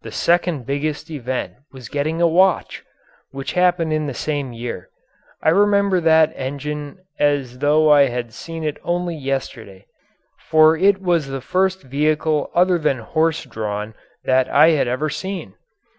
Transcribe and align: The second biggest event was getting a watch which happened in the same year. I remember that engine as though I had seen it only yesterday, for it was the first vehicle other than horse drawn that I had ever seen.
The 0.00 0.10
second 0.10 0.64
biggest 0.64 1.10
event 1.10 1.52
was 1.70 1.90
getting 1.90 2.22
a 2.22 2.26
watch 2.26 2.82
which 3.30 3.52
happened 3.52 3.92
in 3.92 4.06
the 4.06 4.14
same 4.14 4.54
year. 4.54 4.88
I 5.42 5.50
remember 5.50 6.00
that 6.00 6.32
engine 6.34 7.00
as 7.18 7.58
though 7.58 7.90
I 7.92 8.08
had 8.08 8.32
seen 8.32 8.64
it 8.64 8.78
only 8.82 9.16
yesterday, 9.16 9.84
for 10.48 10.78
it 10.78 11.02
was 11.02 11.26
the 11.26 11.42
first 11.42 11.82
vehicle 11.82 12.50
other 12.54 12.78
than 12.78 13.00
horse 13.00 13.44
drawn 13.44 13.92
that 14.24 14.48
I 14.48 14.70
had 14.70 14.88
ever 14.88 15.10
seen. 15.10 15.52